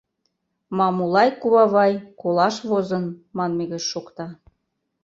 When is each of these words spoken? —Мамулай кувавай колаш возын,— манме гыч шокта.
—Мамулай 0.77 1.29
кувавай 1.41 1.93
колаш 2.21 2.55
возын,— 2.69 3.05
манме 3.37 3.63
гыч 3.71 3.83
шокта. 3.91 4.27